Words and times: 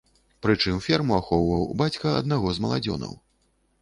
Прычым 0.45 0.79
ферму 0.85 1.13
ахоўваў 1.21 1.67
бацька 1.81 2.17
аднаго 2.23 2.47
з 2.59 2.65
маладзёнаў. 2.67 3.13